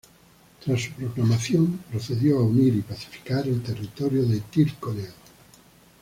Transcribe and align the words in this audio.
Tras 0.65 0.81
su 0.81 0.93
proclamación, 0.93 1.77
procedió 1.91 2.39
a 2.39 2.43
unir 2.43 2.73
y 2.75 2.81
pacificar 2.81 3.47
el 3.47 3.61
territorio 3.61 4.23
de 4.25 4.39
Tyrconnell. 4.51 5.13